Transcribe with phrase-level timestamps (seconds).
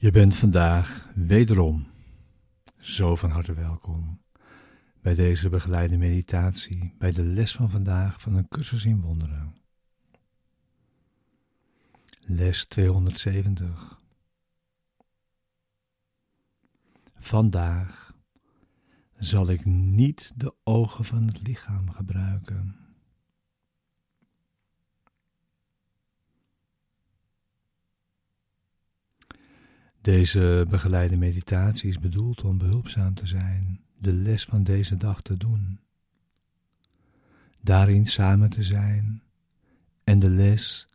[0.00, 1.86] Je bent vandaag wederom
[2.78, 4.20] zo van harte welkom
[5.00, 9.54] bij deze begeleide meditatie, bij de les van vandaag van een cursus in wonderen.
[12.20, 13.98] Les 270.
[17.14, 18.14] Vandaag
[19.18, 22.79] zal ik niet de ogen van het lichaam gebruiken.
[30.10, 35.36] Deze begeleide meditatie is bedoeld om behulpzaam te zijn, de les van deze dag te
[35.36, 35.80] doen.
[37.62, 39.22] Daarin samen te zijn
[40.04, 40.88] en de les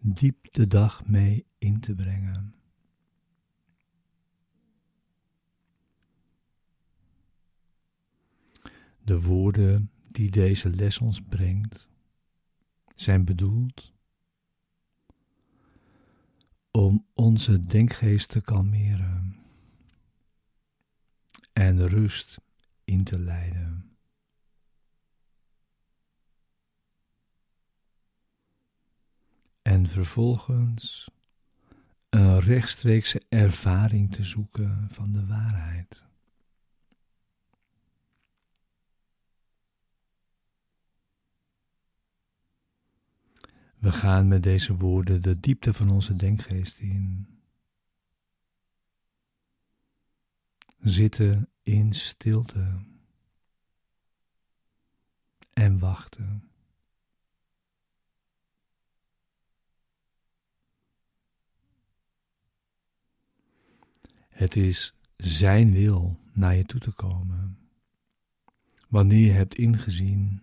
[0.00, 2.54] diep de dag mee in te brengen.
[9.02, 11.88] De woorden die deze les ons brengt
[12.94, 13.92] zijn bedoeld
[16.76, 19.36] om onze denkgeest te kalmeren
[21.52, 22.40] en rust
[22.84, 23.96] in te leiden.
[29.62, 31.10] En vervolgens
[32.08, 36.04] een rechtstreekse ervaring te zoeken van de waarheid.
[43.86, 47.26] We gaan met deze woorden de diepte van onze denkgeest in.
[50.80, 52.84] Zitten in stilte
[55.52, 56.50] en wachten.
[64.28, 67.58] Het is Zijn wil naar je toe te komen.
[68.88, 70.42] Wanneer je hebt ingezien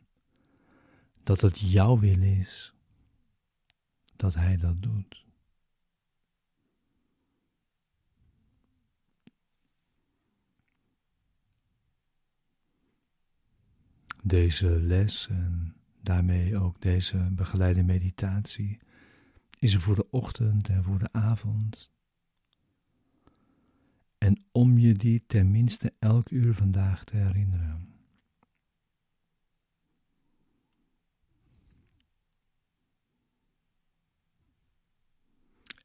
[1.23, 2.73] dat het jouw wil is
[4.15, 5.25] dat Hij dat doet.
[14.23, 18.79] Deze les en daarmee ook deze begeleide meditatie
[19.59, 21.91] is er voor de ochtend en voor de avond.
[24.17, 27.92] En om je die tenminste elk uur vandaag te herinneren.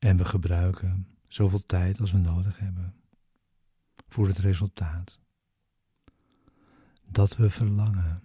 [0.08, 2.94] En we gebruiken zoveel tijd als we nodig hebben
[4.08, 5.20] voor het resultaat
[7.04, 8.22] dat we verlangen.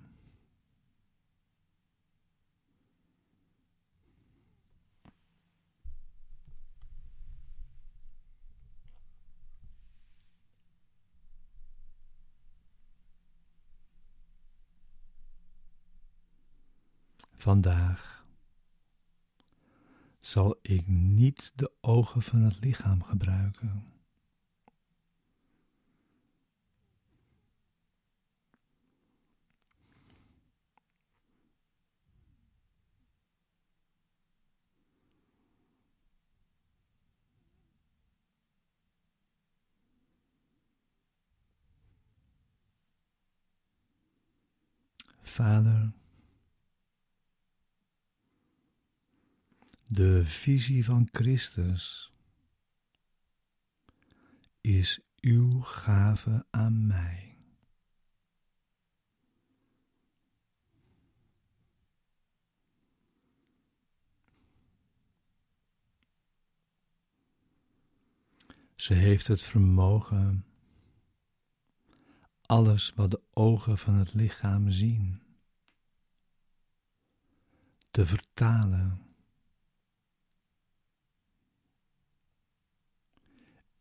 [17.35, 18.22] Vandaag
[20.33, 23.85] zal ik niet de ogen van het lichaam gebruiken.
[45.21, 45.93] Vader,
[49.93, 52.13] De visie van Christus
[54.61, 57.37] is uw gave aan mij.
[68.75, 70.45] Ze heeft het vermogen
[72.41, 75.21] alles wat de ogen van het lichaam zien
[77.91, 79.02] te vertalen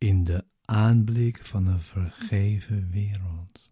[0.03, 3.71] in de aanblik van een vergeven wereld.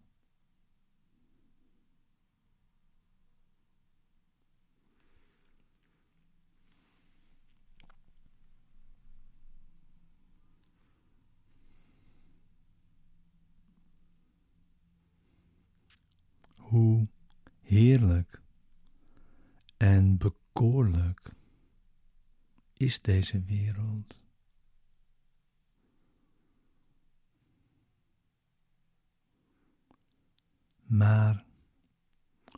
[16.57, 17.07] Hoe
[17.61, 18.41] heerlijk
[19.77, 21.31] en bekoorlijk
[22.77, 24.20] is deze wereld.
[30.91, 31.43] Maar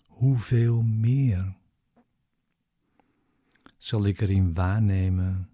[0.08, 1.56] hoeveel meer
[3.78, 5.50] zal ik erin waarnemen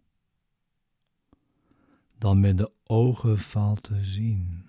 [2.18, 4.69] dan met de ogen valt te zien?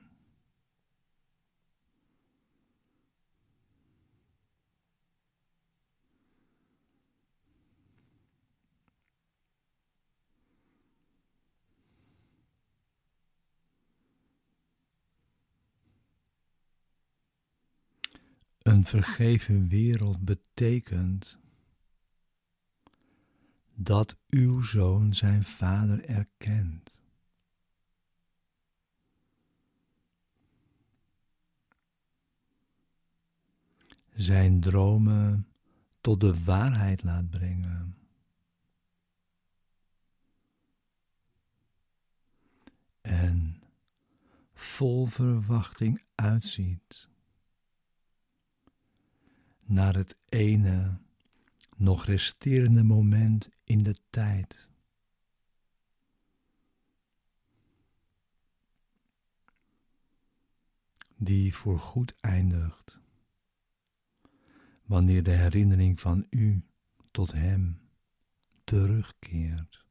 [18.71, 21.39] Een vergeven wereld betekent
[23.75, 26.93] dat uw zoon zijn vader erkent.
[34.15, 35.47] Zijn dromen
[36.01, 37.97] tot de waarheid laat brengen.
[43.01, 43.63] En
[44.53, 47.09] vol verwachting uitziet
[49.71, 50.99] naar het ene
[51.77, 54.69] nog resterende moment in de tijd.
[61.17, 63.01] Die voorgoed eindigt,
[64.85, 66.65] wanneer de herinnering van u
[67.11, 67.81] tot Hem
[68.65, 69.85] terugkeert.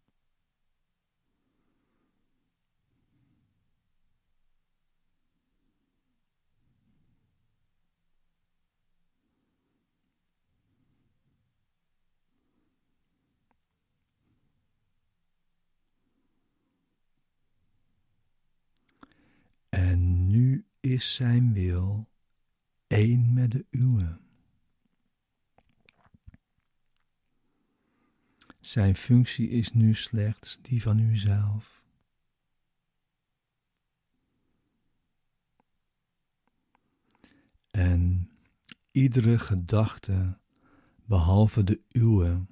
[19.70, 22.10] En nu is zijn wil
[22.88, 24.20] één met de uwe.
[28.60, 31.84] Zijn functie is nu slechts die van uzelf.
[37.72, 38.30] En
[38.92, 40.38] iedere gedachte,
[41.06, 42.46] behalve de uwe,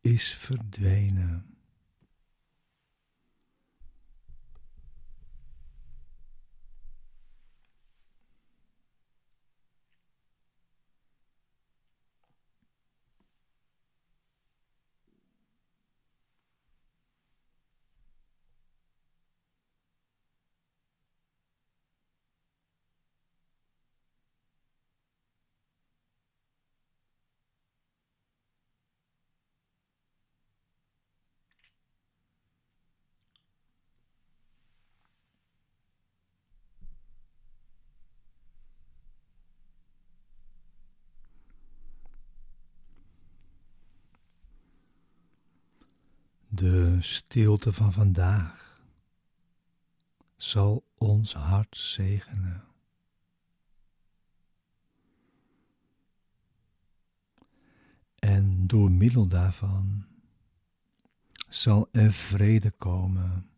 [0.00, 1.53] is verdwenen.
[46.54, 48.82] De stilte van vandaag
[50.36, 52.64] zal ons hart zegenen.
[58.18, 60.06] En door middel daarvan
[61.48, 63.50] zal er vrede komen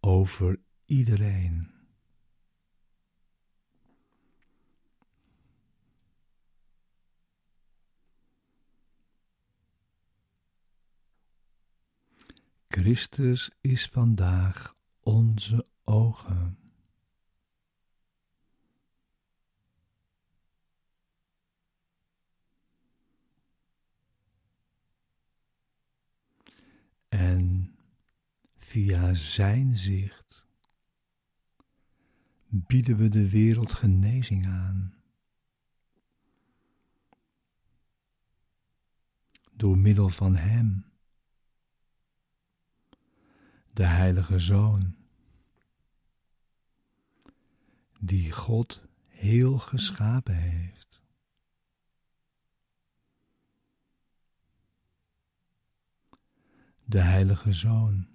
[0.00, 1.81] over iedereen.
[12.74, 16.58] Christus is vandaag onze ogen.
[27.08, 27.74] En
[28.56, 30.46] via Zijn zicht
[32.48, 34.94] bieden we de wereld genezing aan.
[39.52, 40.91] Door middel van Hem
[43.72, 44.96] de Heilige Zoon,
[47.98, 51.02] die God heel geschapen heeft.
[56.84, 58.08] De Heilige Zoon,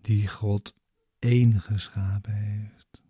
[0.00, 0.74] die God
[1.18, 3.02] één geschapen heeft.